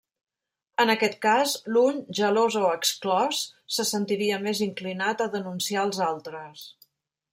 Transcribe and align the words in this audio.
En 0.83 0.91
aquest 0.93 1.17
cas, 1.25 1.51
l'un, 1.75 1.99
gelós 2.19 2.57
o 2.61 2.63
exclòs, 2.77 3.43
se 3.77 3.87
sentiria 3.93 4.41
més 4.47 4.63
inclinat 4.71 5.23
a 5.27 5.29
denunciar 5.37 5.89
els 5.91 6.01
altres. 6.11 6.65